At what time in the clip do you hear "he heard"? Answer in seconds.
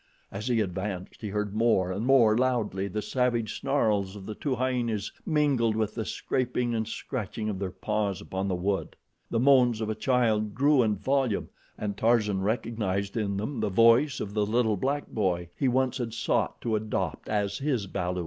1.21-1.53